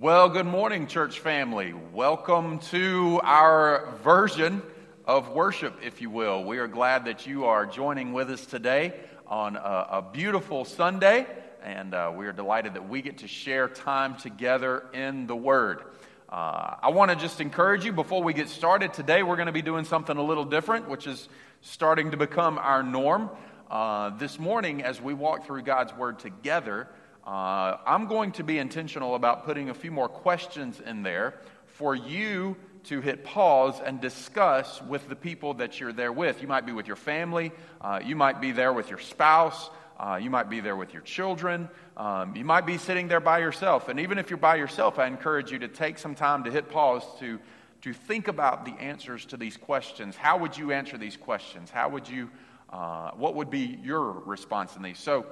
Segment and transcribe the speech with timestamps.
[0.00, 1.74] Well, good morning, church family.
[1.92, 4.62] Welcome to our version
[5.04, 6.44] of worship, if you will.
[6.44, 8.94] We are glad that you are joining with us today
[9.26, 11.26] on a, a beautiful Sunday,
[11.64, 15.82] and uh, we are delighted that we get to share time together in the Word.
[16.28, 19.52] Uh, I want to just encourage you before we get started today, we're going to
[19.52, 21.28] be doing something a little different, which is
[21.60, 23.30] starting to become our norm.
[23.68, 26.88] Uh, this morning, as we walk through God's Word together,
[27.28, 31.34] uh, I'm going to be intentional about putting a few more questions in there
[31.66, 36.40] for you to hit pause and discuss with the people that you're there with.
[36.40, 37.52] You might be with your family,
[37.82, 39.68] uh, you might be there with your spouse,
[40.00, 41.68] uh, you might be there with your children,
[41.98, 43.90] um, you might be sitting there by yourself.
[43.90, 46.70] And even if you're by yourself, I encourage you to take some time to hit
[46.70, 47.38] pause to,
[47.82, 50.16] to think about the answers to these questions.
[50.16, 51.68] How would you answer these questions?
[51.70, 52.30] How would you,
[52.72, 54.98] uh, what would be your response in these?
[54.98, 55.26] So,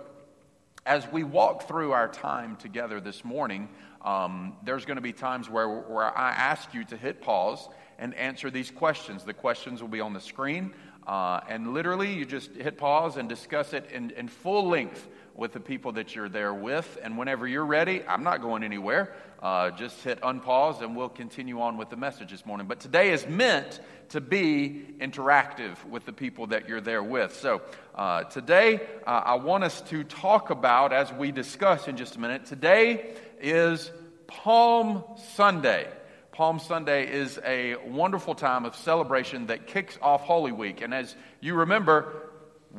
[0.87, 3.69] as we walk through our time together this morning,
[4.03, 7.69] um, there's going to be times where, where I ask you to hit pause
[7.99, 9.25] and answer these questions.
[9.25, 10.73] The questions will be on the screen,
[11.05, 15.53] uh, and literally you just hit pause and discuss it in, in full length with
[15.53, 16.99] the people that you're there with.
[17.03, 19.15] And whenever you're ready, I'm not going anywhere.
[19.43, 22.67] Uh, just hit unpause and we'll continue on with the message this morning.
[22.67, 27.35] But today is meant to be interactive with the people that you're there with.
[27.35, 27.61] So
[27.95, 32.21] uh, today, uh, I want us to talk about, as we discuss in just a
[32.21, 33.91] minute, today is
[34.27, 35.87] Palm Sunday.
[36.33, 40.83] Palm Sunday is a wonderful time of celebration that kicks off Holy Week.
[40.83, 42.26] And as you remember,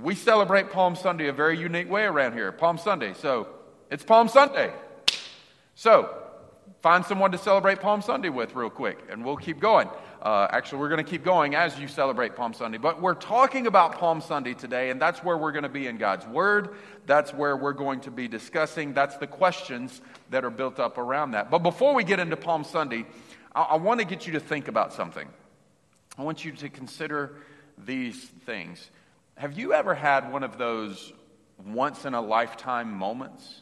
[0.01, 2.51] we celebrate Palm Sunday a very unique way around here.
[2.51, 3.13] Palm Sunday.
[3.13, 3.47] So
[3.89, 4.71] it's Palm Sunday.
[5.75, 6.15] So
[6.81, 9.89] find someone to celebrate Palm Sunday with real quick, and we'll keep going.
[10.21, 12.77] Uh, actually, we're going to keep going as you celebrate Palm Sunday.
[12.77, 15.97] But we're talking about Palm Sunday today, and that's where we're going to be in
[15.97, 16.75] God's Word.
[17.05, 18.93] That's where we're going to be discussing.
[18.93, 21.49] That's the questions that are built up around that.
[21.49, 23.05] But before we get into Palm Sunday,
[23.55, 25.27] I, I want to get you to think about something.
[26.17, 27.35] I want you to consider
[27.77, 28.89] these things.
[29.38, 31.14] Have you ever had one of those
[31.64, 33.61] once in a lifetime moments?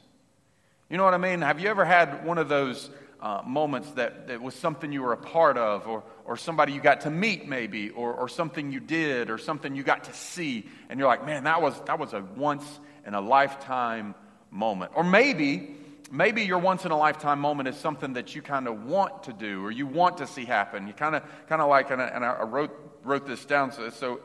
[0.89, 1.41] You know what I mean?
[1.41, 5.11] Have you ever had one of those uh, moments that, that was something you were
[5.11, 8.79] a part of, or, or somebody you got to meet, maybe, or, or something you
[8.79, 12.13] did, or something you got to see, and you're like, man, that was, that was
[12.13, 12.63] a once
[13.05, 14.15] in a lifetime
[14.51, 14.93] moment.
[14.95, 15.75] Or maybe,
[16.09, 19.33] maybe your once in a lifetime moment is something that you kind of want to
[19.33, 20.87] do, or you want to see happen.
[20.87, 22.71] You kind of, kind of like, and I, and I wrote,
[23.03, 24.21] wrote this down, so, so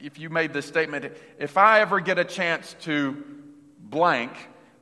[0.00, 3.22] if you made this statement, if I ever get a chance to
[3.78, 4.32] blank,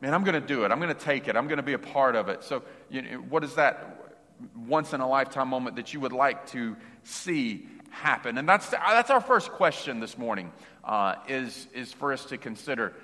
[0.01, 0.73] man, I'm going to do it.
[0.73, 1.37] I'm going to take it.
[1.37, 2.45] I'm going to be a part of it.
[2.45, 4.17] So, you know, what is that
[4.57, 8.39] once in a lifetime moment that you would like to see happen?
[8.39, 10.53] And that's, that's our first question this morning,
[10.83, 12.95] uh, is, is for us to consider.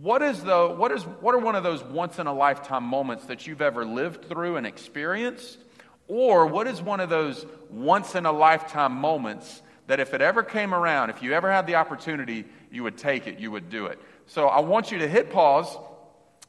[0.00, 3.26] What, is the, what, is, what are one of those once in a lifetime moments
[3.26, 5.58] that you've ever lived through and experienced?
[6.08, 10.42] Or what is one of those once in a lifetime moments that if it ever
[10.42, 13.86] came around, if you ever had the opportunity, you would take it, you would do
[13.86, 13.98] it.
[14.26, 15.76] So I want you to hit pause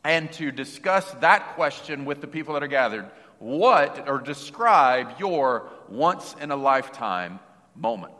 [0.03, 3.09] and to discuss that question with the people that are gathered.
[3.39, 7.39] What or describe your once in a lifetime
[7.75, 8.13] moment?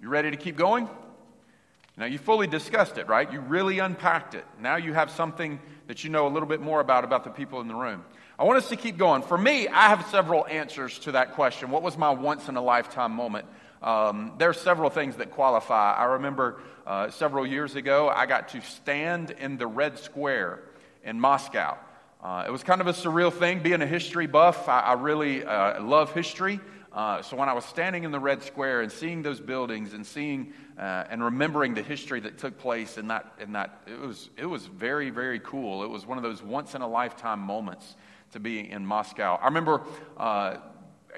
[0.00, 0.88] You ready to keep going?
[1.96, 3.30] Now, you fully discussed it, right?
[3.32, 4.44] You really unpacked it.
[4.60, 7.60] Now you have something that you know a little bit more about about the people
[7.60, 8.04] in the room.
[8.38, 9.22] I want us to keep going.
[9.22, 11.70] For me, I have several answers to that question.
[11.70, 13.46] What was my once in a lifetime moment?
[13.82, 15.94] Um, there are several things that qualify.
[15.94, 20.60] I remember uh, several years ago, I got to stand in the Red Square
[21.04, 21.78] in Moscow.
[22.22, 23.60] Uh, it was kind of a surreal thing.
[23.60, 26.60] Being a history buff, I, I really uh, love history.
[26.92, 30.06] Uh, so when I was standing in the Red Square and seeing those buildings and
[30.06, 34.30] seeing uh, and remembering the history that took place in that, in that it, was,
[34.36, 35.82] it was very, very cool.
[35.82, 37.96] It was one of those once in a lifetime moments
[38.32, 39.38] to be in Moscow.
[39.40, 39.82] I remember
[40.16, 40.56] uh,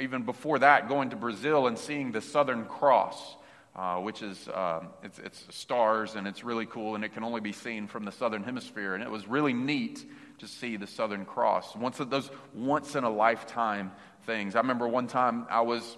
[0.01, 3.37] even before that going to Brazil and seeing the Southern Cross.
[3.77, 7.41] Uh, which is um, it's, it's stars and it's really cool and it can only
[7.41, 10.05] be seen from the southern hemisphere and it was really neat
[10.41, 11.77] to see the Southern Cross.
[11.77, 13.93] Once those once in a lifetime
[14.31, 14.55] things.
[14.55, 15.97] I remember one time I was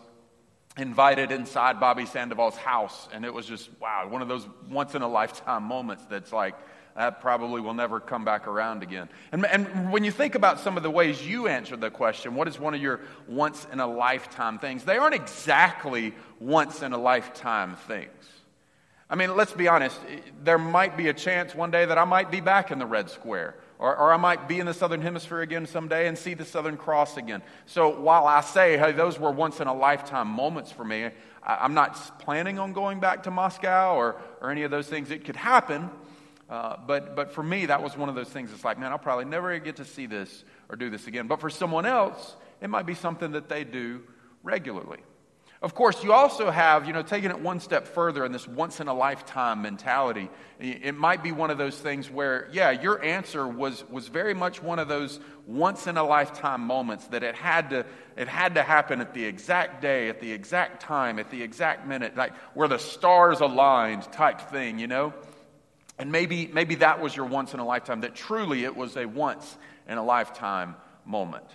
[0.78, 5.02] invited inside Bobby Sandoval's house, and it was just, wow, one of those once in
[5.02, 6.54] a lifetime moments that's like,
[6.96, 9.10] that probably will never come back around again.
[9.32, 12.48] And, and when you think about some of the ways you answered the question, what
[12.48, 14.82] is one of your once in a lifetime things?
[14.82, 18.08] They aren't exactly once in a lifetime things.
[19.10, 20.00] I mean, let's be honest,
[20.42, 23.10] there might be a chance one day that I might be back in the Red
[23.10, 26.44] Square Or, or I might be in the Southern Hemisphere again someday and see the
[26.44, 27.42] Southern Cross again.
[27.66, 31.10] So while I say, hey, those were once in a lifetime moments for me,
[31.42, 35.10] I, am not planning on going back to Moscow or, or any of those things.
[35.10, 35.90] It could happen.
[36.48, 38.52] Uh, but, but for me, that was one of those things.
[38.52, 41.26] It's like, man, I'll probably never get to see this or do this again.
[41.26, 44.02] But for someone else, it might be something that they do
[44.44, 45.00] regularly.
[45.62, 48.80] Of course, you also have, you know, taking it one step further in this once
[48.80, 50.28] in a lifetime mentality.
[50.58, 54.60] It might be one of those things where, yeah, your answer was, was very much
[54.60, 57.86] one of those once in a lifetime moments that it had, to,
[58.16, 61.86] it had to happen at the exact day, at the exact time, at the exact
[61.86, 65.14] minute, like where the stars aligned type thing, you know?
[65.96, 69.06] And maybe, maybe that was your once in a lifetime, that truly it was a
[69.06, 69.56] once
[69.88, 70.74] in a lifetime
[71.04, 71.46] moment.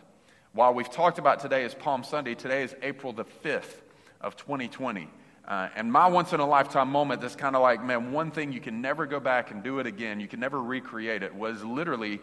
[0.54, 3.81] While we've talked about today is Palm Sunday, today is April the 5th
[4.21, 5.09] of 2020.
[5.47, 8.51] Uh, and my once in a lifetime moment that's kind of like, man, one thing
[8.51, 11.63] you can never go back and do it again, you can never recreate it, was
[11.63, 12.19] literally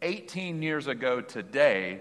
[0.00, 2.00] 18 years ago today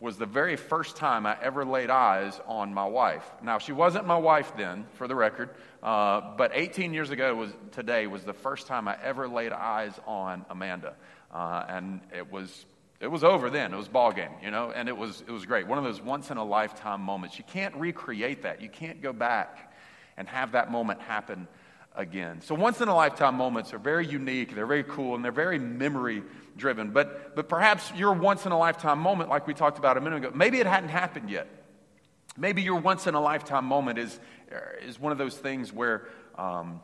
[0.00, 3.24] was the very first time I ever laid eyes on my wife.
[3.42, 5.50] Now, she wasn't my wife then, for the record,
[5.82, 9.98] uh, but 18 years ago was today was the first time I ever laid eyes
[10.06, 10.94] on Amanda,
[11.32, 12.66] uh, and it was
[13.04, 13.74] it was over then.
[13.74, 15.66] It was ball game, you know, and it was, it was great.
[15.66, 17.36] One of those once in a lifetime moments.
[17.38, 18.62] You can't recreate that.
[18.62, 19.74] You can't go back
[20.16, 21.46] and have that moment happen
[21.94, 22.40] again.
[22.40, 25.58] So once in a lifetime moments are very unique, they're very cool, and they're very
[25.58, 26.22] memory
[26.56, 26.92] driven.
[26.92, 30.16] But, but perhaps your once in a lifetime moment, like we talked about a minute
[30.16, 31.46] ago, maybe it hadn't happened yet.
[32.38, 34.18] Maybe your once in a lifetime moment is,
[34.82, 36.08] is one of those things where
[36.38, 36.80] um,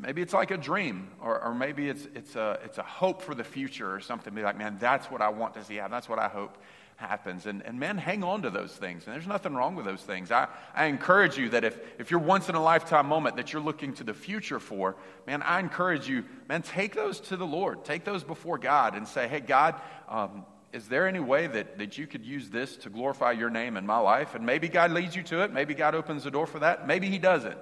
[0.00, 3.34] Maybe it's like a dream, or, or maybe it's, it's, a, it's a hope for
[3.34, 4.32] the future or something.
[4.32, 5.90] Be like, man, that's what I want to see happen.
[5.90, 6.56] That's what I hope
[6.96, 7.46] happens.
[7.46, 9.04] And, and men hang on to those things.
[9.06, 10.30] And there's nothing wrong with those things.
[10.30, 13.62] I, I encourage you that if, if you're once in a lifetime moment that you're
[13.62, 14.96] looking to the future for,
[15.26, 17.84] man, I encourage you, man, take those to the Lord.
[17.84, 19.74] Take those before God and say, hey, God,
[20.08, 23.76] um, is there any way that, that you could use this to glorify your name
[23.76, 24.34] in my life?
[24.34, 25.52] And maybe God leads you to it.
[25.52, 26.86] Maybe God opens the door for that.
[26.86, 27.58] Maybe He doesn't.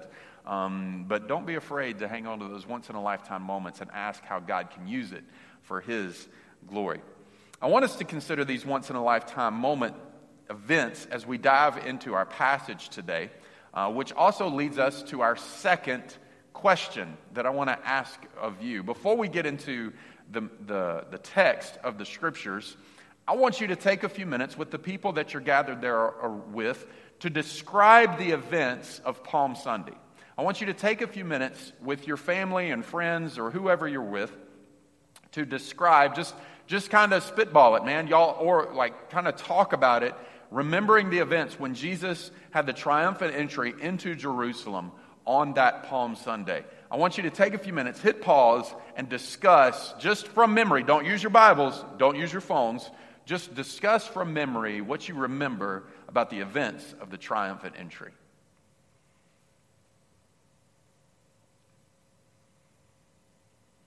[0.51, 3.81] Um, but don't be afraid to hang on to those once in a lifetime moments
[3.81, 5.23] and ask how God can use it
[5.63, 6.29] for His
[6.67, 7.01] glory.
[7.63, 9.95] I want us to consider these once in a lifetime moment
[10.51, 13.31] events as we dive into our passage today,
[13.73, 16.03] uh, which also leads us to our second
[16.53, 18.83] question that I want to ask of you.
[18.83, 19.93] Before we get into
[20.33, 22.77] the, the, the text of the scriptures,
[23.29, 26.13] I want you to take a few minutes with the people that you're gathered there
[26.51, 26.87] with
[27.21, 29.95] to describe the events of Palm Sunday.
[30.41, 33.87] I want you to take a few minutes with your family and friends or whoever
[33.87, 34.33] you're with
[35.33, 36.35] to describe, just,
[36.67, 40.15] just kind of spitball it, man, y'all, or like kind of talk about it,
[40.51, 44.93] remembering the events when Jesus had the triumphant entry into Jerusalem
[45.27, 46.65] on that Palm Sunday.
[46.91, 50.85] I want you to take a few minutes, hit pause, and discuss just from memory.
[50.85, 52.91] Don't use your Bibles, don't use your phones.
[53.27, 58.13] Just discuss from memory what you remember about the events of the triumphant entry.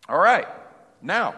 [0.09, 0.47] All right.
[1.01, 1.35] Now,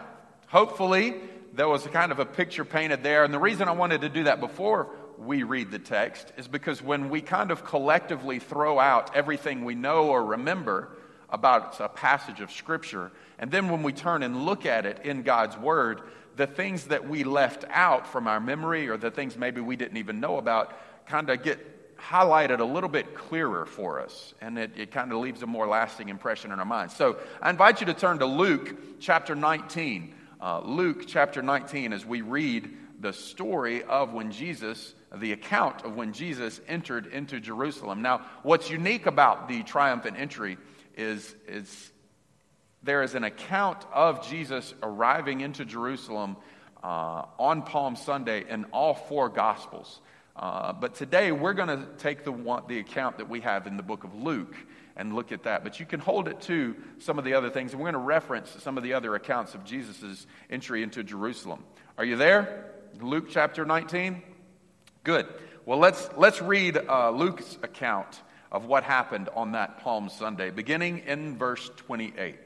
[0.48, 1.14] hopefully,
[1.54, 3.24] there was a kind of a picture painted there.
[3.24, 6.82] And the reason I wanted to do that before we read the text is because
[6.82, 10.90] when we kind of collectively throw out everything we know or remember
[11.30, 15.22] about a passage of Scripture, and then when we turn and look at it in
[15.22, 16.02] God's Word,
[16.34, 19.96] the things that we left out from our memory or the things maybe we didn't
[19.96, 20.76] even know about
[21.06, 25.18] kind of get highlighted a little bit clearer for us, and it, it kind of
[25.18, 26.94] leaves a more lasting impression in our minds.
[26.94, 30.14] So I invite you to turn to Luke chapter 19.
[30.40, 35.96] Uh, Luke chapter 19, as we read the story of when Jesus, the account of
[35.96, 38.02] when Jesus entered into Jerusalem.
[38.02, 40.58] Now, what's unique about the triumphant entry
[40.96, 41.92] is, is
[42.82, 46.36] there is an account of Jesus arriving into Jerusalem
[46.82, 50.00] uh, on Palm Sunday in all four Gospels.
[50.36, 53.82] Uh, but today we're going to take the, the account that we have in the
[53.82, 54.54] book of Luke
[54.94, 55.64] and look at that.
[55.64, 58.06] But you can hold it to some of the other things, and we're going to
[58.06, 61.64] reference some of the other accounts of Jesus' entry into Jerusalem.
[61.96, 62.70] Are you there?
[63.00, 64.22] Luke chapter 19?
[65.04, 65.26] Good.
[65.64, 68.20] Well, let's, let's read uh, Luke's account
[68.52, 72.34] of what happened on that Palm Sunday, beginning in verse 28.
[72.34, 72.40] It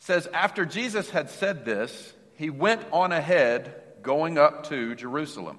[0.00, 5.58] says, After Jesus had said this, he went on ahead, going up to Jerusalem.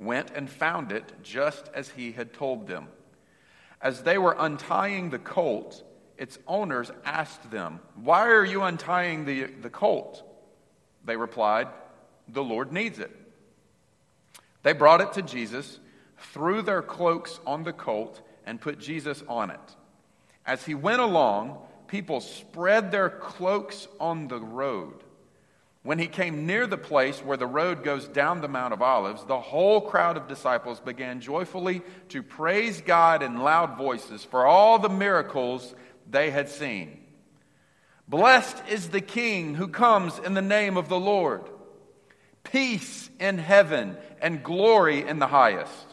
[0.00, 2.88] went and found it just as he had told them.
[3.80, 5.82] As they were untying the colt,
[6.16, 10.22] its owners asked them, Why are you untying the, the colt?
[11.04, 11.68] They replied,
[12.28, 13.10] The Lord needs it.
[14.62, 15.78] They brought it to Jesus,
[16.18, 19.76] threw their cloaks on the colt, and put Jesus on it.
[20.44, 25.04] As he went along, people spread their cloaks on the road.
[25.88, 29.24] When he came near the place where the road goes down the Mount of Olives,
[29.24, 31.80] the whole crowd of disciples began joyfully
[32.10, 35.74] to praise God in loud voices for all the miracles
[36.06, 37.00] they had seen.
[38.06, 41.48] Blessed is the King who comes in the name of the Lord.
[42.44, 45.86] Peace in heaven and glory in the highest.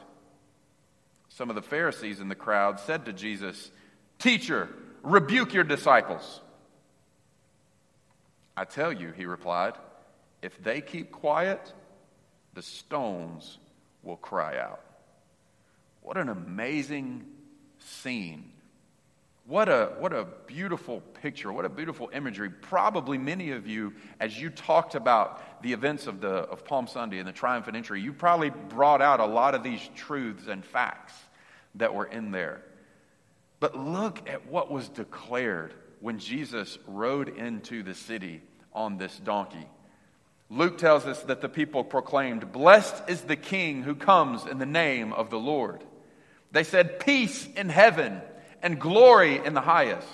[1.30, 3.72] Some of the Pharisees in the crowd said to Jesus,
[4.20, 4.68] Teacher,
[5.04, 6.42] rebuke your disciples.
[8.58, 9.74] I tell you, he replied,
[10.42, 11.74] if they keep quiet,
[12.54, 13.58] the stones
[14.04, 14.82] will cry out.
[16.02, 17.26] What an amazing
[17.80, 18.52] scene.
[19.48, 21.52] What a, what a beautiful picture.
[21.52, 22.50] What a beautiful imagery.
[22.50, 27.20] Probably many of you, as you talked about the events of, the, of Palm Sunday
[27.20, 31.14] and the triumphant entry, you probably brought out a lot of these truths and facts
[31.76, 32.62] that were in there.
[33.60, 38.42] But look at what was declared when Jesus rode into the city
[38.74, 39.68] on this donkey.
[40.50, 44.66] Luke tells us that the people proclaimed, Blessed is the King who comes in the
[44.66, 45.84] name of the Lord.
[46.52, 48.22] They said, Peace in heaven
[48.62, 50.08] and glory in the highest.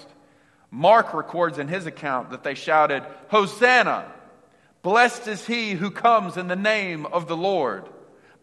[0.69, 4.09] Mark records in his account that they shouted, Hosanna!
[4.81, 7.87] Blessed is he who comes in the name of the Lord.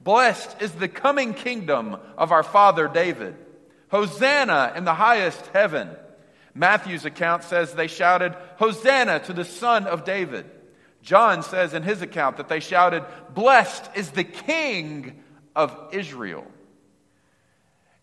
[0.05, 3.35] Blessed is the coming kingdom of our father David.
[3.91, 5.91] Hosanna in the highest heaven.
[6.59, 10.45] Matthew's account says they shouted, Hosanna to the Son of David.
[11.03, 15.23] John says in his account that they shouted, Blessed is the King
[15.55, 16.45] of Israel.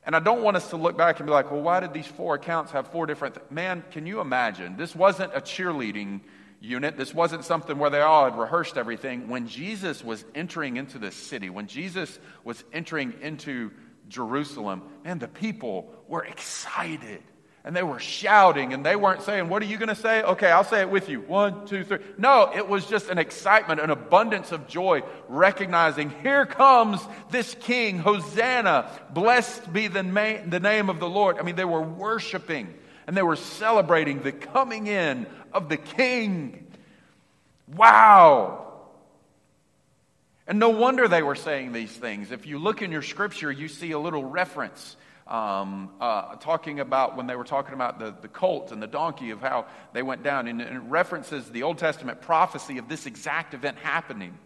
[0.05, 2.07] And I don't want us to look back and be like, well, why did these
[2.07, 3.51] four accounts have four different?
[3.51, 4.77] Man, can you imagine?
[4.77, 6.21] This wasn't a cheerleading
[6.61, 6.95] unit.
[6.95, 9.27] This wasn't something where they all had rehearsed everything.
[9.27, 13.71] When Jesus was entering into the city, when Jesus was entering into
[14.07, 17.23] Jerusalem, man, the people were excited
[17.65, 20.21] and they were shouting and they weren't saying, What are you going to say?
[20.21, 21.21] Okay, I'll say it with you.
[21.21, 21.97] One, two, three.
[22.15, 27.97] No, it was just an excitement, an abundance of joy, recognizing, Here comes this king,
[27.97, 28.87] Hosanna.
[29.09, 31.39] Blessed be the, ma- the name of the Lord.
[31.39, 32.71] I mean, they were worshiping
[33.07, 36.67] and they were celebrating the coming in of the king.
[37.67, 38.73] Wow.
[40.45, 42.31] And no wonder they were saying these things.
[42.31, 44.95] If you look in your scripture, you see a little reference
[45.27, 49.31] um, uh, talking about when they were talking about the, the colt and the donkey
[49.31, 50.47] of how they went down.
[50.47, 54.37] And, it references the Old Testament prophecy of this exact event happening.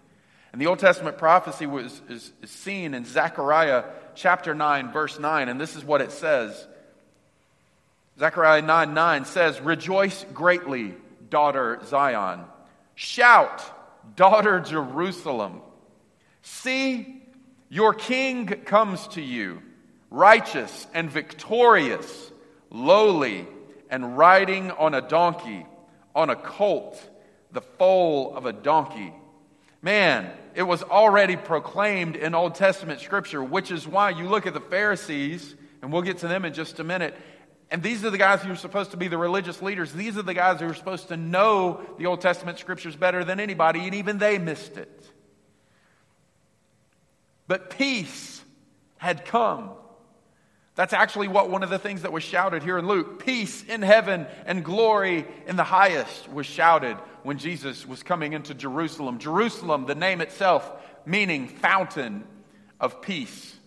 [0.51, 3.83] And the Old Testament prophecy was, is, is seen in Zechariah
[4.15, 5.49] chapter 9, verse 9.
[5.49, 6.67] And this is what it says
[8.17, 10.95] Zechariah 9 9 says, Rejoice greatly,
[11.29, 12.41] daughter Zion.
[12.95, 13.63] Shout,
[14.15, 15.61] daughter Jerusalem.
[16.41, 17.21] See,
[17.69, 19.61] your king comes to you
[20.09, 22.31] righteous and victorious,
[22.69, 23.47] lowly,
[23.89, 25.65] and riding on a donkey,
[26.15, 27.01] on a colt,
[27.51, 29.13] the foal of a donkey.
[29.81, 34.53] Man, it was already proclaimed in Old Testament scripture, which is why you look at
[34.53, 37.15] the Pharisees, and we'll get to them in just a minute.
[37.71, 39.93] And these are the guys who are supposed to be the religious leaders.
[39.93, 43.39] These are the guys who are supposed to know the Old Testament scriptures better than
[43.39, 45.09] anybody, and even they missed it.
[47.47, 48.43] But peace
[48.97, 49.71] had come
[50.79, 53.25] that's actually what one of the things that was shouted here in Luke.
[53.25, 58.53] Peace in heaven and glory in the highest was shouted when Jesus was coming into
[58.53, 59.19] Jerusalem.
[59.19, 60.71] Jerusalem, the name itself,
[61.05, 62.23] meaning fountain
[62.79, 63.57] of peace.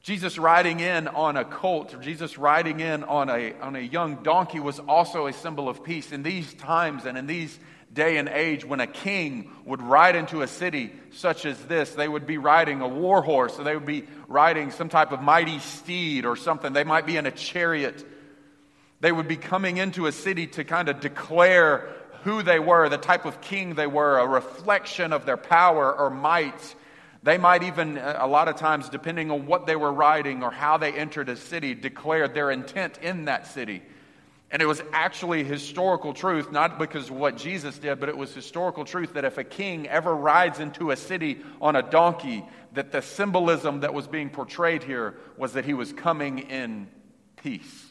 [0.00, 4.60] Jesus riding in on a colt, Jesus riding in on a, on a young donkey
[4.60, 6.10] was also a symbol of peace.
[6.10, 7.58] In these times and in these
[7.92, 12.08] day and age when a king would ride into a city such as this, they
[12.08, 15.58] would be riding a war horse, or they would be riding some type of mighty
[15.58, 16.72] steed or something.
[16.72, 18.04] They might be in a chariot.
[19.00, 21.88] They would be coming into a city to kind of declare
[22.22, 26.10] who they were, the type of king they were, a reflection of their power or
[26.10, 26.74] might.
[27.22, 30.50] They might even, uh, a lot of times, depending on what they were riding or
[30.50, 33.82] how they entered a city, declare their intent in that city.
[34.50, 38.32] And it was actually historical truth, not because of what Jesus did, but it was
[38.32, 42.92] historical truth that if a king ever rides into a city on a donkey, that
[42.92, 46.86] the symbolism that was being portrayed here was that he was coming in
[47.36, 47.86] peace.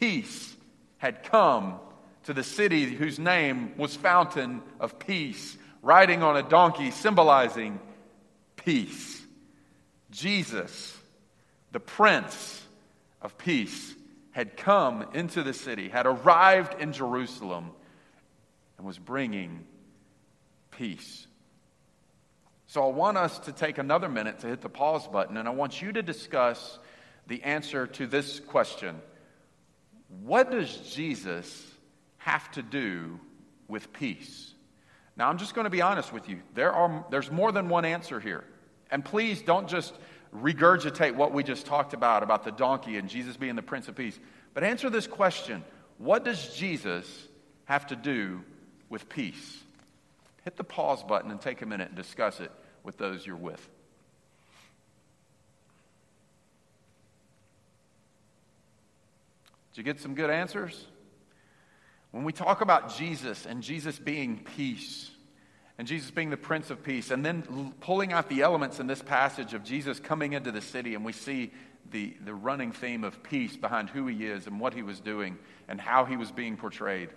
[0.00, 0.56] Peace
[0.98, 1.78] had come
[2.24, 7.78] to the city whose name was Fountain of Peace, riding on a donkey symbolizing
[8.56, 9.22] peace.
[10.10, 10.96] Jesus,
[11.70, 12.62] the Prince
[13.22, 13.94] of Peace,
[14.32, 17.70] had come into the city, had arrived in Jerusalem,
[18.78, 19.66] and was bringing
[20.70, 21.26] peace.
[22.66, 25.50] So I want us to take another minute to hit the pause button, and I
[25.50, 26.78] want you to discuss
[27.26, 29.00] the answer to this question
[30.22, 31.66] What does Jesus
[32.18, 33.18] have to do
[33.68, 34.54] with peace?
[35.16, 36.40] Now, I'm just going to be honest with you.
[36.54, 38.44] There are, there's more than one answer here.
[38.90, 39.92] And please don't just
[40.34, 43.96] regurgitate what we just talked about, about the donkey and Jesus being the Prince of
[43.96, 44.18] Peace.
[44.54, 45.64] But answer this question
[45.98, 47.06] What does Jesus
[47.64, 48.42] have to do
[48.88, 49.58] with peace?
[50.44, 52.50] Hit the pause button and take a minute and discuss it
[52.82, 53.68] with those you're with.
[59.72, 60.86] Did you get some good answers?
[62.10, 65.10] When we talk about Jesus and Jesus being peace,
[65.80, 69.00] and Jesus being the Prince of Peace, and then pulling out the elements in this
[69.00, 71.52] passage of Jesus coming into the city, and we see
[71.90, 75.38] the, the running theme of peace behind who he is and what he was doing
[75.68, 77.08] and how he was being portrayed.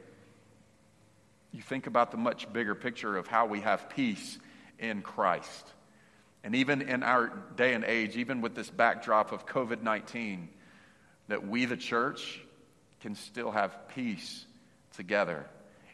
[1.51, 4.39] You think about the much bigger picture of how we have peace
[4.79, 5.67] in Christ.
[6.41, 10.47] And even in our day and age, even with this backdrop of COVID 19,
[11.27, 12.39] that we, the church,
[13.01, 14.45] can still have peace
[14.95, 15.47] together.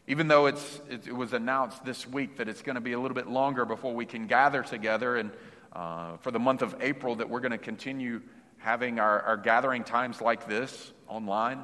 [0.09, 3.13] Even though it's, it, was announced this week that it's going to be a little
[3.13, 5.29] bit longer before we can gather together, and
[5.71, 8.19] uh, for the month of April, that we're going to continue
[8.57, 11.63] having our, our gathering times like this online,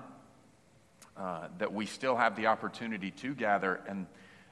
[1.17, 3.81] uh, that we still have the opportunity to gather.
[3.87, 4.05] And,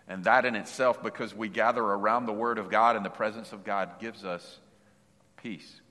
[0.07, 3.53] and that in itself, because we gather around the Word of God and the presence
[3.53, 4.59] of God, gives us
[5.37, 5.81] peace.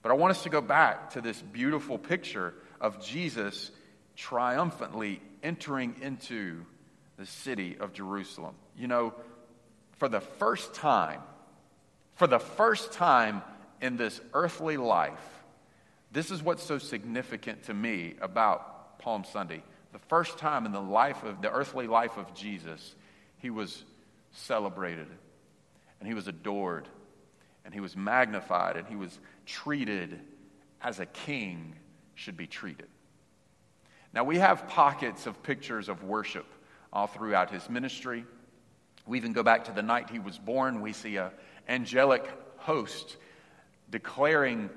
[0.00, 3.70] But I want us to go back to this beautiful picture of Jesus
[4.16, 6.64] triumphantly entering into
[7.18, 8.54] the city of Jerusalem.
[8.76, 9.14] You know,
[9.98, 11.20] for the first time,
[12.14, 13.42] for the first time
[13.82, 15.42] in this earthly life,
[16.12, 19.62] this is what's so significant to me about Palm Sunday.
[19.92, 22.94] The first time in the life of the earthly life of Jesus,
[23.38, 23.84] he was
[24.32, 25.08] celebrated
[25.98, 26.88] and he was adored
[27.64, 30.20] and he was magnified and he was treated
[30.80, 31.74] as a king
[32.14, 32.86] should be treated.
[34.14, 36.46] Now, we have pockets of pictures of worship
[36.92, 38.24] all throughout his ministry.
[39.06, 40.80] We even go back to the night he was born.
[40.80, 41.30] We see an
[41.68, 43.16] angelic host
[43.90, 44.70] declaring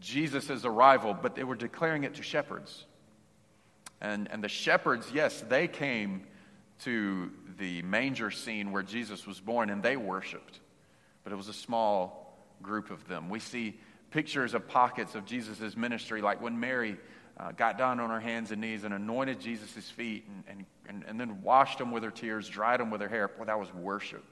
[0.00, 2.86] Jesus' arrival, but they were declaring it to shepherds.
[4.00, 6.26] And, and the shepherds, yes, they came
[6.80, 10.60] to the manger scene where Jesus was born and they worshiped,
[11.22, 13.28] but it was a small group of them.
[13.28, 13.78] We see
[14.10, 16.96] pictures of pockets of Jesus' ministry, like when Mary
[17.40, 21.18] uh, got down on her hands and knees and anointed Jesus' feet and, and, and,
[21.18, 23.28] then washed them with her tears, dried them with her hair.
[23.28, 24.24] Boy, that was worship.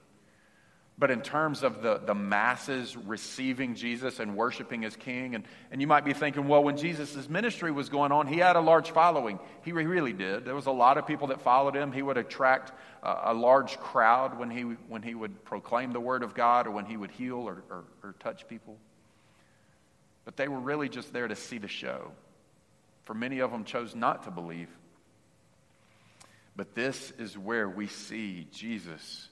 [0.97, 5.79] But in terms of the, the masses receiving Jesus and worshiping as king, and, and
[5.79, 8.91] you might be thinking, well, when Jesus' ministry was going on, he had a large
[8.91, 9.39] following.
[9.63, 10.43] He really did.
[10.43, 11.93] There was a lot of people that followed him.
[11.93, 16.21] He would attract a, a large crowd when he, when he would proclaim the word
[16.21, 18.77] of God or when he would heal or, or, or touch people.
[20.25, 22.11] But they were really just there to see the show.
[23.09, 24.69] For many of them chose not to believe.
[26.55, 29.29] But this is where we see Jesus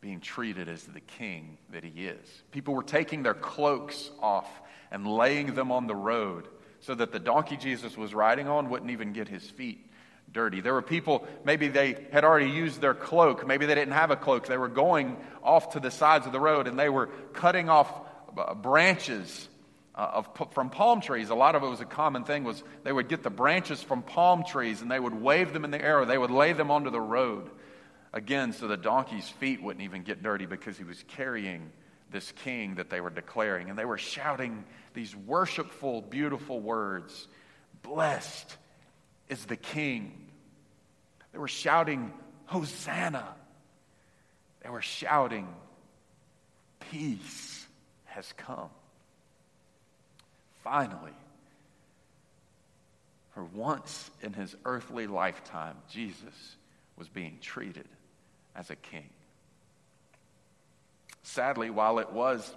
[0.00, 2.26] being treated as the king that he is.
[2.50, 4.48] People were taking their cloaks off
[4.90, 6.48] and laying them on the road
[6.80, 9.86] so that the donkey Jesus was riding on wouldn't even get his feet
[10.32, 10.62] dirty.
[10.62, 14.16] There were people, maybe they had already used their cloak, maybe they didn't have a
[14.16, 14.46] cloak.
[14.46, 17.92] They were going off to the sides of the road and they were cutting off
[18.62, 19.50] branches
[19.94, 21.30] uh, of, from palm trees.
[21.30, 24.02] A lot of it was a common thing was they would get the branches from
[24.02, 26.90] palm trees and they would wave them in the air they would lay them onto
[26.90, 27.50] the road
[28.14, 31.72] Again, so the donkey's feet wouldn't even get dirty because he was carrying
[32.12, 33.70] this king that they were declaring.
[33.70, 37.26] And they were shouting these worshipful, beautiful words
[37.82, 38.56] Blessed
[39.28, 40.30] is the king.
[41.32, 42.12] They were shouting,
[42.46, 43.34] Hosanna.
[44.62, 45.48] They were shouting,
[46.92, 47.66] Peace
[48.04, 48.70] has come.
[50.64, 51.12] Finally,
[53.34, 56.56] for once in his earthly lifetime, Jesus
[56.96, 57.86] was being treated
[58.56, 59.10] as a king.
[61.22, 62.54] Sadly, while it was,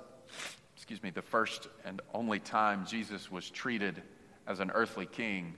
[0.76, 4.02] excuse me, the first and only time Jesus was treated
[4.48, 5.56] as an earthly king,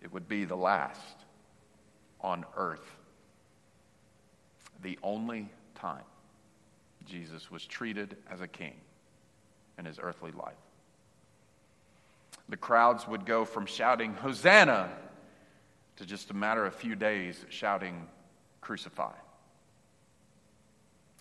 [0.00, 1.16] it would be the last
[2.20, 2.88] on earth.
[4.82, 6.04] The only time
[7.06, 8.74] Jesus was treated as a king
[9.76, 10.54] in his earthly life.
[12.48, 14.90] The crowds would go from shouting, Hosanna,
[15.96, 18.06] to just a matter of a few days shouting,
[18.60, 19.12] Crucify.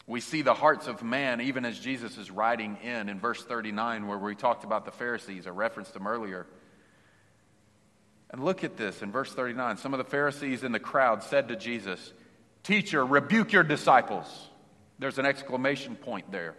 [0.05, 4.07] We see the hearts of man, even as Jesus is riding in, in verse 39,
[4.07, 5.47] where we talked about the Pharisees.
[5.47, 6.45] I referenced them earlier.
[8.29, 9.77] And look at this in verse 39.
[9.77, 12.11] Some of the Pharisees in the crowd said to Jesus,
[12.63, 14.27] Teacher, rebuke your disciples.
[14.99, 16.55] There's an exclamation point there.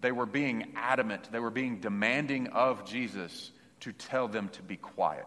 [0.00, 4.76] They were being adamant, they were being demanding of Jesus to tell them to be
[4.76, 5.26] quiet.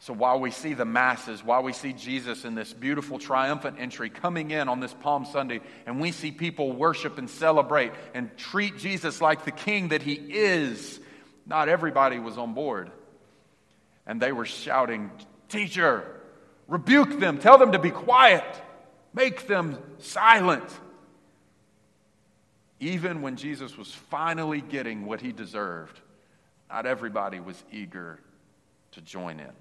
[0.00, 4.08] So while we see the masses, while we see Jesus in this beautiful triumphant entry
[4.08, 8.78] coming in on this Palm Sunday, and we see people worship and celebrate and treat
[8.78, 10.98] Jesus like the king that he is,
[11.44, 12.90] not everybody was on board.
[14.06, 15.10] And they were shouting,
[15.50, 16.22] Teacher,
[16.66, 18.44] rebuke them, tell them to be quiet,
[19.12, 20.64] make them silent.
[22.78, 26.00] Even when Jesus was finally getting what he deserved,
[26.70, 28.20] not everybody was eager
[28.92, 29.52] to join in.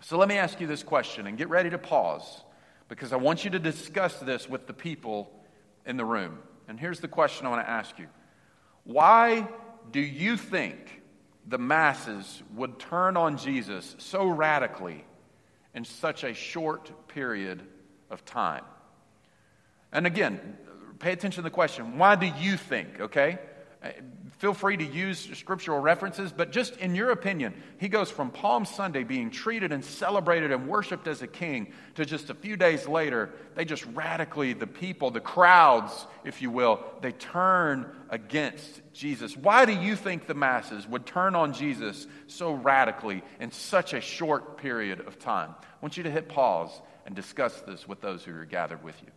[0.00, 2.42] So let me ask you this question and get ready to pause
[2.88, 5.30] because I want you to discuss this with the people
[5.84, 6.38] in the room.
[6.68, 8.06] And here's the question I want to ask you
[8.84, 9.48] Why
[9.90, 11.02] do you think
[11.46, 15.04] the masses would turn on Jesus so radically
[15.74, 17.62] in such a short period
[18.10, 18.64] of time?
[19.92, 20.56] And again,
[20.98, 23.38] pay attention to the question why do you think, okay?
[24.38, 28.64] Feel free to use scriptural references, but just in your opinion, he goes from Palm
[28.64, 32.86] Sunday being treated and celebrated and worshiped as a king to just a few days
[32.86, 39.36] later, they just radically, the people, the crowds, if you will, they turn against Jesus.
[39.36, 44.00] Why do you think the masses would turn on Jesus so radically in such a
[44.00, 45.50] short period of time?
[45.60, 49.02] I want you to hit pause and discuss this with those who are gathered with
[49.02, 49.10] you.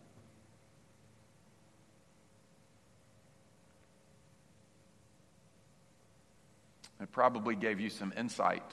[7.02, 8.64] It probably gave you some insight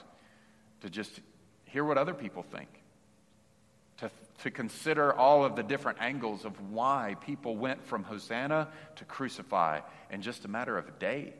[0.82, 1.20] to just
[1.66, 2.70] hear what other people think,
[3.98, 4.10] to,
[4.44, 9.82] to consider all of the different angles of why people went from Hosanna to crucify
[10.10, 11.34] in just a matter of days.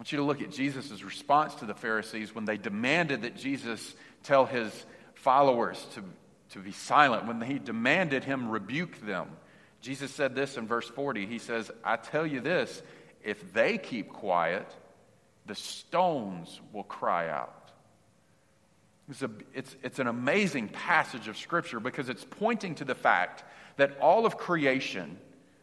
[0.00, 3.94] want you to look at Jesus' response to the Pharisees when they demanded that Jesus
[4.22, 4.72] tell his
[5.14, 6.02] followers to,
[6.52, 9.28] to be silent, when he demanded him rebuke them.
[9.82, 11.26] Jesus said this in verse 40.
[11.26, 12.82] He says, I tell you this
[13.22, 14.66] if they keep quiet,
[15.46, 17.72] the stones will cry out.
[19.08, 23.42] It's, a, it's, it's an amazing passage of Scripture because it's pointing to the fact
[23.76, 25.18] that all of creation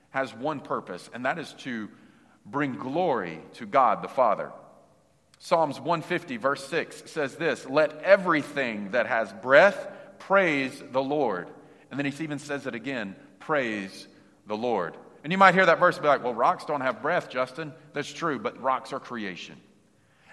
[0.09, 1.89] has one purpose, and that is to
[2.45, 4.51] bring glory to God the Father.
[5.39, 9.87] Psalms 150, verse 6 says this Let everything that has breath
[10.19, 11.49] praise the Lord.
[11.89, 14.07] And then he even says it again praise
[14.45, 14.97] the Lord.
[15.27, 17.73] And you might hear that verse and be like, well, rocks don't have breath, Justin.
[17.91, 19.57] That's true, but rocks are creation.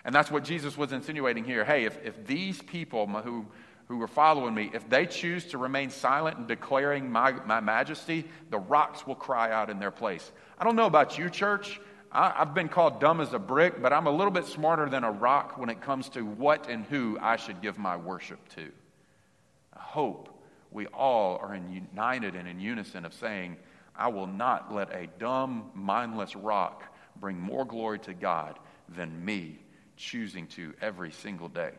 [0.04, 1.64] And that's what Jesus was insinuating here.
[1.64, 3.44] Hey, if, if these people who,
[3.88, 8.24] who are following me, if they choose to remain silent and declaring my, my majesty,
[8.50, 10.30] the rocks will cry out in their place.
[10.60, 11.80] I don't know about you, church.
[12.12, 15.02] I, I've been called dumb as a brick, but I'm a little bit smarter than
[15.02, 18.70] a rock when it comes to what and who I should give my worship to.
[19.72, 23.56] I hope we all are united and in unison of saying,
[23.96, 26.82] I will not let a dumb, mindless rock
[27.16, 29.58] bring more glory to God than me
[29.96, 31.72] choosing to every single day.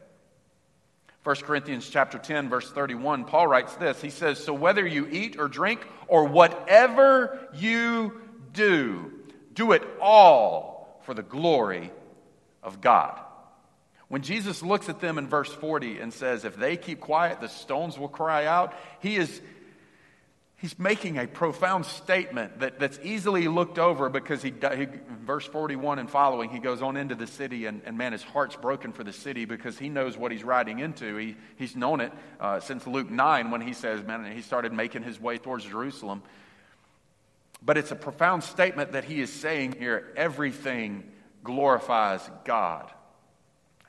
[1.23, 5.39] 1 Corinthians chapter 10 verse 31 Paul writes this he says so whether you eat
[5.39, 8.21] or drink or whatever you
[8.53, 9.11] do
[9.53, 11.91] do it all for the glory
[12.61, 13.19] of God.
[14.07, 17.49] When Jesus looks at them in verse 40 and says if they keep quiet the
[17.49, 19.41] stones will cry out he is
[20.65, 24.87] he's making a profound statement that, that's easily looked over because he, he,
[25.23, 28.55] verse 41 and following he goes on into the city and, and man his heart's
[28.55, 31.17] broken for the city because he knows what he's riding into.
[31.17, 35.03] He, he's known it uh, since luke 9 when he says man he started making
[35.03, 36.23] his way towards jerusalem.
[37.61, 41.03] But it's a profound statement that he is saying here everything
[41.43, 42.91] glorifies god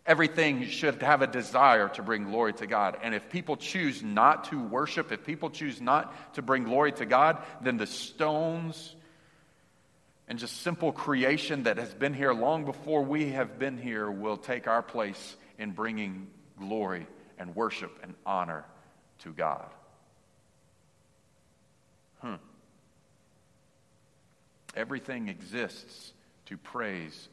[0.06, 2.96] Everything should have a desire to bring glory to God.
[3.02, 7.06] And if people choose not to worship, if people choose not to bring glory to
[7.06, 8.94] God, then the stones
[10.28, 14.36] and just simple creation that has been here long before we have been here will
[14.36, 17.06] take our place in bringing glory
[17.38, 18.64] and worship and honor
[19.20, 19.66] to God.
[22.20, 22.34] Hmm.
[24.74, 26.12] Everything exists
[26.46, 27.28] to praise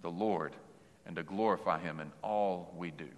[0.00, 0.54] the Lord
[1.06, 3.08] and to glorify Him in all we do.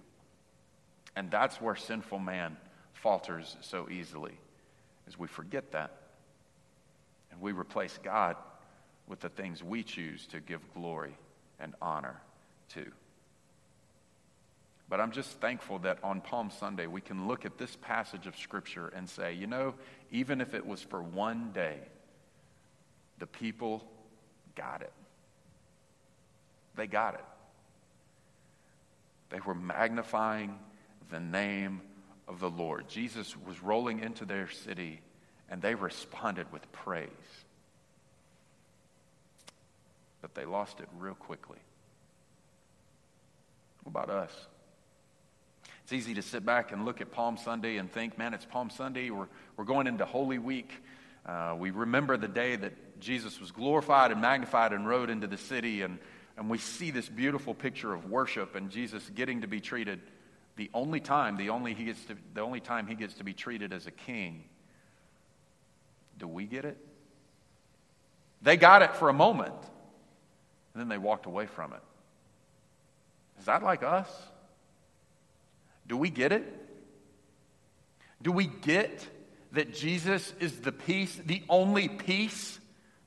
[1.15, 2.57] And that's where sinful man
[2.93, 4.37] falters so easily,
[5.07, 5.91] is we forget that.
[7.31, 8.35] And we replace God
[9.07, 11.15] with the things we choose to give glory
[11.59, 12.19] and honor
[12.73, 12.85] to.
[14.89, 18.37] But I'm just thankful that on Palm Sunday we can look at this passage of
[18.37, 19.73] Scripture and say, you know,
[20.11, 21.79] even if it was for one day,
[23.19, 23.83] the people
[24.55, 24.93] got it.
[26.75, 27.25] They got it.
[29.29, 30.57] They were magnifying
[31.09, 31.81] the name
[32.27, 32.87] of the Lord.
[32.87, 35.01] Jesus was rolling into their city,
[35.49, 37.09] and they responded with praise.
[40.21, 41.59] But they lost it real quickly.
[43.83, 44.31] What about us?
[45.83, 48.69] It's easy to sit back and look at Palm Sunday and think, man, it's Palm
[48.69, 49.09] Sunday.
[49.09, 50.71] We're, we're going into Holy Week.
[51.25, 55.37] Uh, we remember the day that Jesus was glorified and magnified and rode into the
[55.37, 55.99] city, and,
[56.37, 59.99] and we see this beautiful picture of worship and Jesus getting to be treated
[60.55, 63.33] the only time, the only, he gets to, the only time he gets to be
[63.33, 64.43] treated as a king.
[66.17, 66.77] Do we get it?
[68.41, 69.53] They got it for a moment,
[70.73, 71.81] and then they walked away from it.
[73.39, 74.09] Is that like us?
[75.87, 76.45] Do we get it?
[78.21, 79.07] Do we get
[79.53, 82.56] that Jesus is the peace, the only peace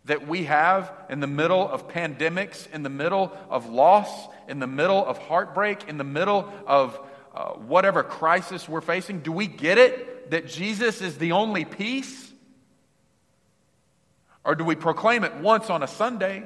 [0.06, 4.66] that we have in the middle of pandemics, in the middle of loss, in the
[4.66, 6.98] middle of heartbreak, in the middle of
[7.34, 9.20] uh, whatever crisis we're facing?
[9.20, 12.32] Do we get it that Jesus is the only peace?
[14.44, 16.44] Or do we proclaim it once on a Sunday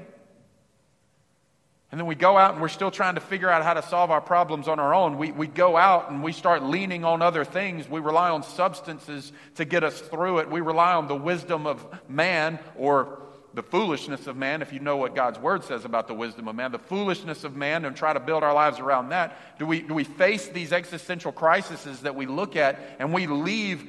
[1.94, 4.10] and then we go out and we're still trying to figure out how to solve
[4.10, 5.16] our problems on our own.
[5.16, 7.88] We, we go out and we start leaning on other things.
[7.88, 10.50] We rely on substances to get us through it.
[10.50, 13.22] We rely on the wisdom of man or
[13.54, 16.56] the foolishness of man, if you know what God's word says about the wisdom of
[16.56, 19.58] man, the foolishness of man, and try to build our lives around that?
[19.58, 23.88] Do we, do we face these existential crises that we look at and we leave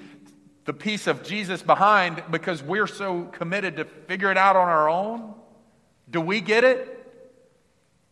[0.65, 4.89] the peace of Jesus behind because we're so committed to figure it out on our
[4.89, 5.33] own?
[6.09, 6.94] Do we get it?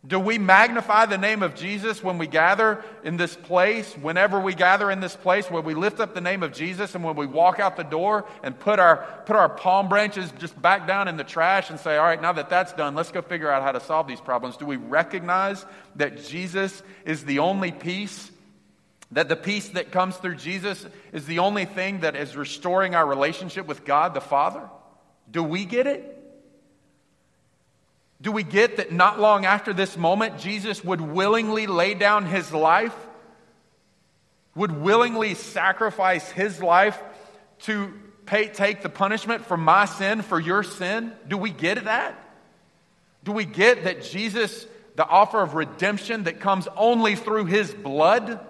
[0.06, 3.90] Do we magnify the name of Jesus when we gather in this place?
[3.94, 7.02] Whenever we gather in this place, where we lift up the name of Jesus and
[7.02, 10.86] when we walk out the door and put our, put our palm branches just back
[10.86, 13.50] down in the trash and say, all right, now that that's done, let's go figure
[13.50, 14.58] out how to solve these problems.
[14.58, 15.64] Do we recognize
[15.96, 18.30] that Jesus is the only peace?
[19.12, 23.06] That the peace that comes through Jesus is the only thing that is restoring our
[23.06, 24.68] relationship with God the Father?
[25.30, 26.23] Do we get it?
[28.24, 32.50] Do we get that not long after this moment, Jesus would willingly lay down his
[32.54, 32.96] life,
[34.54, 36.98] would willingly sacrifice his life
[37.64, 37.92] to
[38.24, 41.12] pay, take the punishment for my sin, for your sin?
[41.28, 42.18] Do we get that?
[43.24, 48.40] Do we get that Jesus, the offer of redemption that comes only through his blood,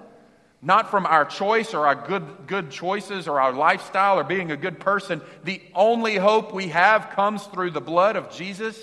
[0.62, 4.56] not from our choice or our good, good choices or our lifestyle or being a
[4.56, 8.78] good person, the only hope we have comes through the blood of Jesus?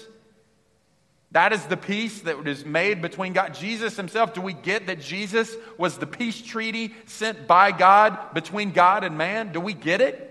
[1.32, 3.54] That is the peace that is made between God.
[3.54, 8.72] Jesus himself, do we get that Jesus was the peace treaty sent by God between
[8.72, 9.54] God and man?
[9.54, 10.28] Do we get it?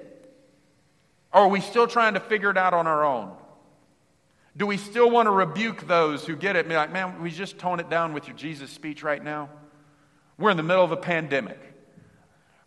[1.33, 3.33] Or are we still trying to figure it out on our own?
[4.57, 6.69] Do we still want to rebuke those who get it?
[6.69, 9.49] Be like, man, we just tone it down with your Jesus speech right now?
[10.39, 11.59] We're in the middle of a pandemic.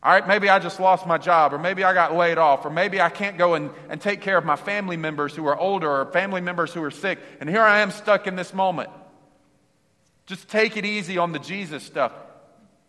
[0.04, 2.70] All right, maybe I just lost my job, or maybe I got laid off, or
[2.70, 5.90] maybe I can't go and, and take care of my family members who are older,
[5.90, 8.90] or family members who are sick, and here I am stuck in this moment.
[10.26, 12.12] Just take it easy on the Jesus stuff.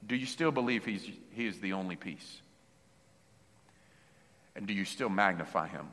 [0.04, 2.40] Do you still believe he's, he is the only peace?
[4.56, 5.86] And do you still magnify him?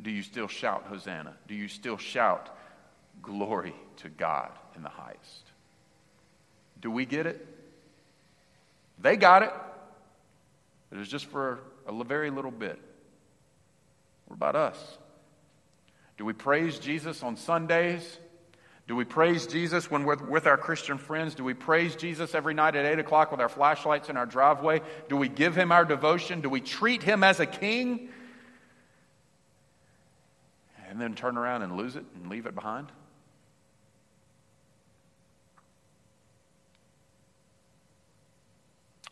[0.00, 1.34] Do you still shout Hosanna?
[1.46, 2.56] Do you still shout
[3.20, 5.52] glory to God in the highest?
[6.80, 7.46] Do we get it?
[8.98, 9.52] They got it.
[10.90, 12.78] It was just for a very little bit.
[14.26, 14.98] What about us?
[16.16, 18.18] Do we praise Jesus on Sundays?
[18.86, 21.34] Do we praise Jesus when we're with our Christian friends?
[21.34, 24.80] Do we praise Jesus every night at 8 o'clock with our flashlights in our driveway?
[25.08, 26.40] Do we give him our devotion?
[26.40, 28.08] Do we treat him as a king?
[30.88, 32.90] And then turn around and lose it and leave it behind?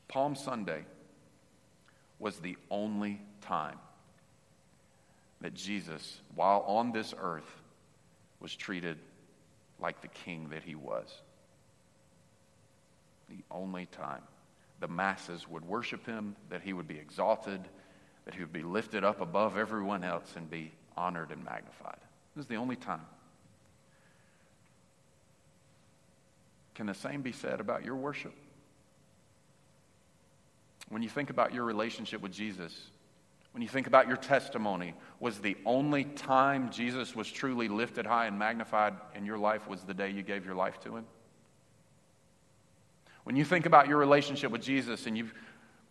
[0.08, 0.86] Palm Sunday
[2.18, 3.78] was the only time
[5.40, 7.60] that Jesus, while on this earth,
[8.40, 8.98] was treated
[9.80, 11.12] like the king that he was.
[13.28, 14.22] The only time.
[14.80, 17.60] The masses would worship him, that he would be exalted,
[18.24, 21.98] that he would be lifted up above everyone else and be honored and magnified.
[22.34, 23.06] This is the only time.
[26.74, 28.34] Can the same be said about your worship?
[30.88, 32.90] When you think about your relationship with Jesus,
[33.52, 38.26] when you think about your testimony, was the only time Jesus was truly lifted high
[38.26, 41.06] and magnified in your life was the day you gave your life to him?
[43.24, 45.34] When you think about your relationship with Jesus and you've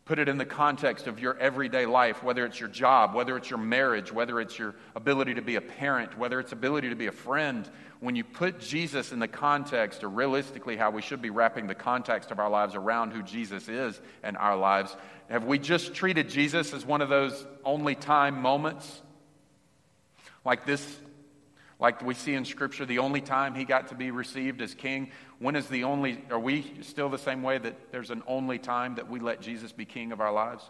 [0.05, 3.49] put it in the context of your everyday life, whether it's your job, whether it's
[3.49, 7.07] your marriage, whether it's your ability to be a parent, whether it's ability to be
[7.07, 7.67] a friend,
[8.01, 11.73] when you put Jesus in the context, or realistically how we should be wrapping the
[11.73, 14.95] context of our lives around who Jesus is in our lives,
[15.27, 19.01] have we just treated Jesus as one of those only time moments?
[20.43, 20.99] Like this,
[21.79, 25.11] like we see in Scripture, the only time he got to be received as king.
[25.39, 28.95] When is the only, are we still the same way that there's an only time
[28.95, 30.63] that we let Jesus be king of our lives?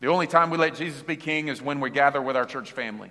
[0.00, 2.70] The only time we let Jesus be king is when we gather with our church
[2.70, 3.10] family.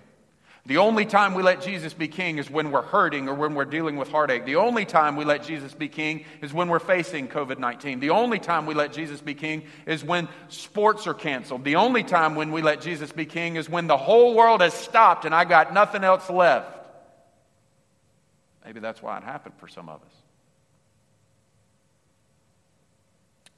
[0.67, 3.63] The only time we let Jesus be king is when we're hurting or when we're
[3.63, 4.45] dealing with heartache.
[4.45, 8.01] The only time we let Jesus be king is when we're facing COVID 19.
[8.01, 11.63] The only time we let Jesus be king is when sports are canceled.
[11.63, 14.73] The only time when we let Jesus be king is when the whole world has
[14.73, 16.76] stopped and I got nothing else left.
[18.67, 20.11] Maybe that's why it happened for some of us.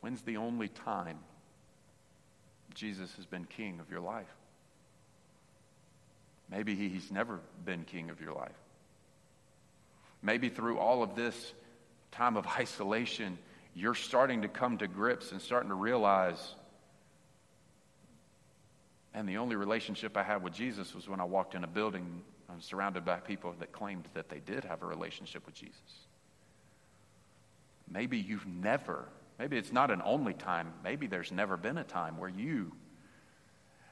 [0.01, 1.17] When's the only time
[2.75, 4.27] Jesus has been king of your life?
[6.51, 8.51] Maybe he's never been king of your life.
[10.21, 11.53] Maybe through all of this
[12.11, 13.39] time of isolation,
[13.73, 16.53] you're starting to come to grips and starting to realize,
[19.15, 22.21] and the only relationship I had with Jesus was when I walked in a building
[22.49, 26.07] I was surrounded by people that claimed that they did have a relationship with Jesus.
[27.89, 29.07] Maybe you've never,
[29.37, 32.71] maybe it's not an only time, maybe there's never been a time where you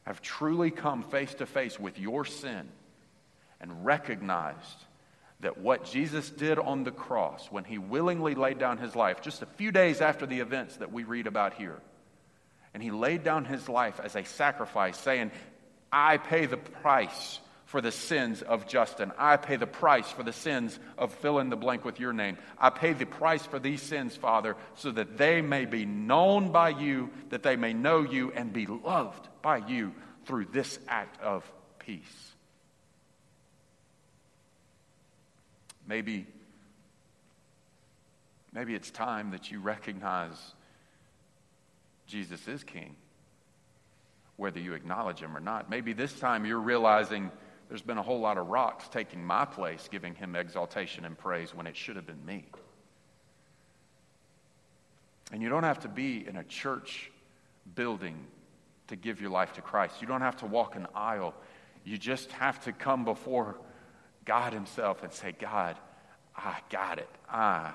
[0.03, 2.67] have truly come face to face with your sin
[3.59, 4.85] and recognized
[5.41, 9.41] that what Jesus did on the cross, when he willingly laid down his life, just
[9.43, 11.79] a few days after the events that we read about here,
[12.73, 15.31] and he laid down his life as a sacrifice, saying,
[15.91, 19.11] I pay the price for the sins of Justin.
[19.17, 22.37] I pay the price for the sins of fill in the blank with your name.
[22.57, 26.69] I pay the price for these sins, Father, so that they may be known by
[26.69, 29.93] you, that they may know you and be loved by you
[30.25, 31.43] through this act of
[31.77, 32.31] peace.
[35.85, 36.25] Maybe,
[38.53, 40.35] maybe it's time that you recognize
[42.07, 42.95] Jesus is King,
[44.37, 45.69] whether you acknowledge him or not.
[45.69, 47.29] Maybe this time you're realizing
[47.69, 51.53] there's been a whole lot of rocks taking my place, giving him exaltation and praise
[51.53, 52.45] when it should have been me.
[55.31, 57.11] And you don't have to be in a church
[57.75, 58.15] building
[58.87, 60.01] to give your life to Christ.
[60.01, 61.33] You don't have to walk an aisle.
[61.83, 63.57] You just have to come before
[64.23, 65.75] God Himself and say, God,
[66.35, 67.09] I got it.
[67.29, 67.71] I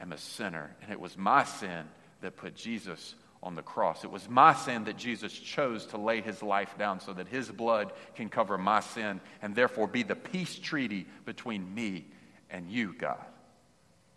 [0.00, 0.74] am a sinner.
[0.82, 1.84] And it was my sin
[2.20, 4.04] that put Jesus on the cross.
[4.04, 7.50] It was my sin that Jesus chose to lay his life down so that his
[7.50, 12.06] blood can cover my sin and therefore be the peace treaty between me
[12.50, 13.24] and you, God.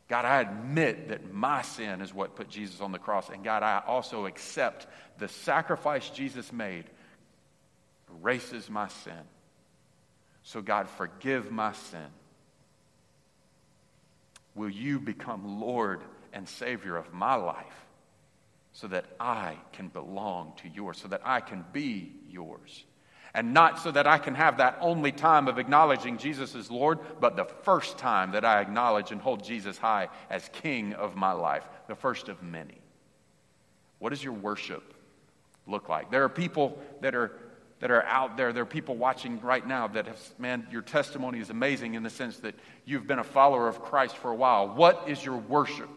[0.07, 3.29] God, I admit that my sin is what put Jesus on the cross.
[3.29, 4.87] And God, I also accept
[5.19, 6.85] the sacrifice Jesus made
[8.19, 9.13] erases my sin.
[10.43, 12.07] So, God, forgive my sin.
[14.55, 16.01] Will you become Lord
[16.33, 17.85] and Savior of my life?
[18.73, 22.85] So that I can belong to yours, so that I can be yours.
[23.33, 26.99] And not so that I can have that only time of acknowledging Jesus as Lord,
[27.19, 31.31] but the first time that I acknowledge and hold Jesus high as King of my
[31.31, 32.77] life, the first of many.
[33.99, 34.93] What does your worship
[35.65, 36.11] look like?
[36.11, 37.31] There are people that are
[37.81, 38.53] that are out there.
[38.53, 42.09] There are people watching right now that have, man, your testimony is amazing in the
[42.09, 42.53] sense that
[42.85, 44.69] you've been a follower of Christ for a while.
[44.69, 45.89] What is your worship?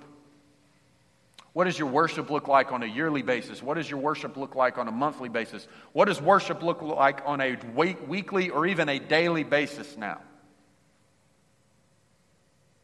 [1.55, 3.63] What does your worship look like on a yearly basis?
[3.63, 5.67] What does your worship look like on a monthly basis?
[5.93, 10.21] What does worship look like on a weekly or even a daily basis now?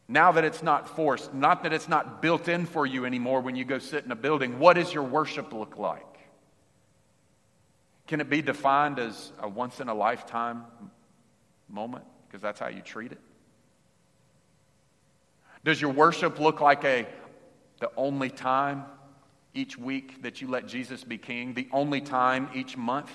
[0.07, 3.57] Now that it's not forced, not that it's not built in for you anymore when
[3.57, 6.05] you go sit in a building, what does your worship look like?
[8.07, 10.63] Can it be defined as a once in a lifetime
[11.69, 12.05] moment?
[12.27, 13.21] Because that's how you treat it.
[15.63, 17.05] Does your worship look like a
[17.81, 18.85] the only time
[19.53, 23.11] each week that you let Jesus be king, the only time each month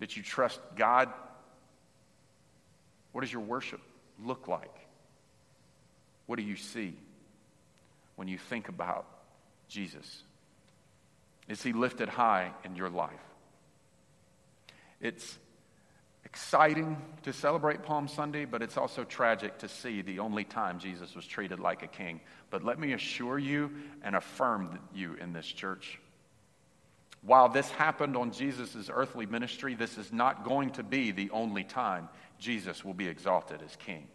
[0.00, 1.08] that you trust God?
[3.12, 3.80] What does your worship
[4.22, 4.74] look like?
[6.26, 6.96] What do you see
[8.16, 9.06] when you think about
[9.68, 10.24] Jesus?
[11.48, 13.12] Is he lifted high in your life?
[15.00, 15.38] It's
[16.32, 21.14] exciting to celebrate Palm Sunday, but it's also tragic to see the only time Jesus
[21.14, 22.22] was treated like a king.
[22.48, 23.70] But let me assure you
[24.02, 26.00] and affirm you in this church.
[27.20, 31.64] While this happened on Jesus' earthly ministry, this is not going to be the only
[31.64, 32.08] time
[32.38, 34.08] Jesus will be exalted as king.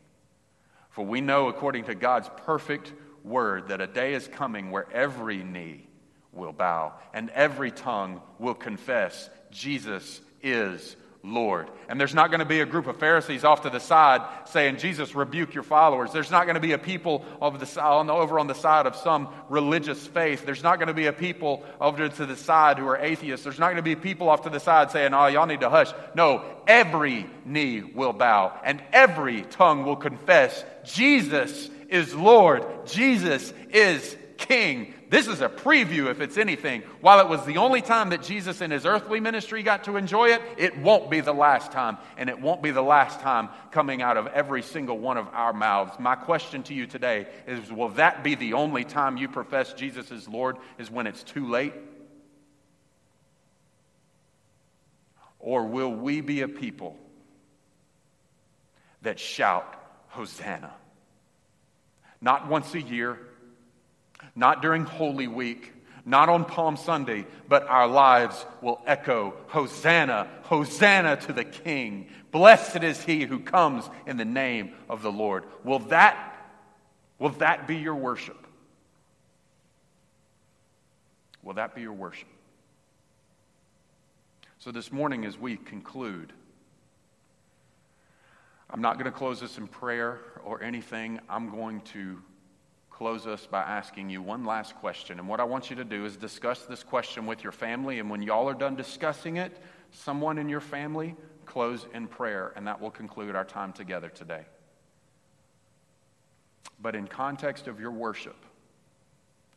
[0.90, 2.94] For we know, according to God's perfect
[3.24, 5.86] word that a day is coming where every knee
[6.34, 11.70] will bow and every tongue will confess Jesus is Lord.
[11.90, 14.78] And there's not going to be a group of Pharisees off to the side saying,
[14.78, 16.12] Jesus, rebuke your followers.
[16.12, 19.30] There's not going to be a people over, the, over on the side of some
[19.50, 20.46] religious faith.
[20.46, 23.44] There's not going to be a people over to the side who are atheists.
[23.44, 25.70] There's not going to be people off to the side saying, oh, y'all need to
[25.70, 25.92] hush.
[26.16, 32.66] No, every knee will bow and every tongue will confess Jesus is Lord.
[32.86, 34.94] Jesus is King.
[35.10, 36.82] This is a preview, if it's anything.
[37.00, 40.32] While it was the only time that Jesus in his earthly ministry got to enjoy
[40.32, 41.98] it, it won't be the last time.
[42.18, 45.54] And it won't be the last time coming out of every single one of our
[45.54, 45.98] mouths.
[45.98, 50.12] My question to you today is Will that be the only time you profess Jesus
[50.12, 50.58] as Lord?
[50.78, 51.74] Is when it's too late?
[55.40, 56.98] Or will we be a people
[59.04, 59.74] that shout,
[60.10, 60.74] Hosanna?
[62.20, 63.20] Not once a year
[64.36, 65.74] not during Holy Week,
[66.06, 72.08] not on Palm Sunday, but our lives will echo Hosanna, Hosanna to the King.
[72.32, 75.44] Blessed is he who comes in the name of the Lord.
[75.64, 76.36] Will that,
[77.20, 78.48] will that be your worship?
[81.44, 82.28] Will that be your worship?
[84.60, 86.34] So, this morning, as we conclude,
[88.70, 91.20] I'm not going to close this in prayer or anything.
[91.30, 92.22] I'm going to
[92.98, 95.20] close us by asking you one last question.
[95.20, 98.00] And what I want you to do is discuss this question with your family.
[98.00, 99.56] And when y'all are done discussing it,
[99.92, 102.54] someone in your family close in prayer.
[102.56, 104.46] And that will conclude our time together today.
[106.82, 108.44] But in context of your worship,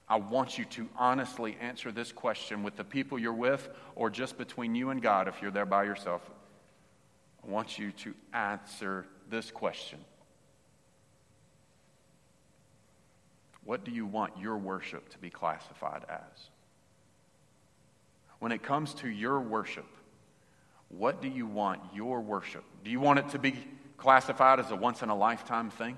[0.06, 4.36] I want you to honestly answer this question with the people you're with or just
[4.36, 6.30] between you and God if you're there by yourself.
[7.42, 9.98] I want you to answer this question
[13.64, 16.48] What do you want your worship to be classified as?
[18.38, 19.86] When it comes to your worship,
[20.88, 22.64] what do you want your worship?
[22.84, 23.54] Do you want it to be
[23.96, 25.96] classified as a once in a lifetime thing?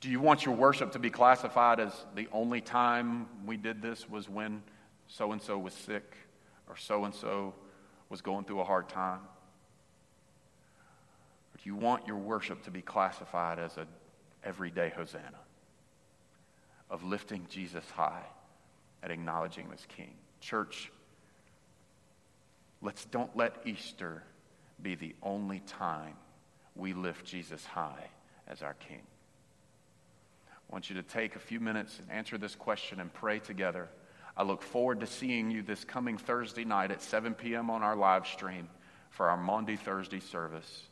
[0.00, 4.08] Do you want your worship to be classified as the only time we did this
[4.08, 4.62] was when
[5.08, 6.16] so and so was sick
[6.68, 7.54] or so and so
[8.08, 9.20] was going through a hard time?
[11.52, 13.86] Or do you want your worship to be classified as a
[14.48, 15.38] everyday Hosanna,
[16.88, 18.24] of lifting Jesus high
[19.02, 20.14] and acknowledging him as King.
[20.40, 20.90] Church,
[22.80, 24.22] let's don't let Easter
[24.80, 26.14] be the only time
[26.74, 28.08] we lift Jesus high
[28.46, 29.02] as our King.
[30.50, 33.88] I want you to take a few minutes and answer this question and pray together.
[34.34, 37.68] I look forward to seeing you this coming Thursday night at 7 p.m.
[37.68, 38.68] on our live stream
[39.10, 40.84] for our Maundy Thursday service.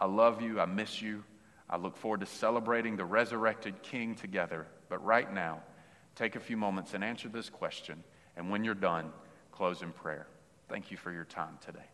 [0.00, 0.60] I love you.
[0.60, 1.24] I miss you.
[1.70, 4.66] I look forward to celebrating the resurrected King together.
[4.88, 5.60] But right now,
[6.14, 8.02] take a few moments and answer this question.
[8.36, 9.12] And when you're done,
[9.52, 10.26] close in prayer.
[10.68, 11.86] Thank you for your time today.